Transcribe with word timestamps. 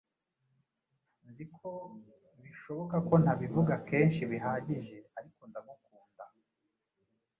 Nzi 1.29 1.45
ko 1.55 1.69
bishoboka 2.43 2.95
ko 3.07 3.13
ntabivuga 3.23 3.73
kenshi 3.89 4.21
bihagije, 4.31 4.97
ariko 5.17 5.41
ndagukunda. 5.49 6.23